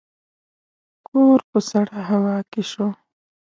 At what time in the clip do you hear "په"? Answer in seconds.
1.49-1.57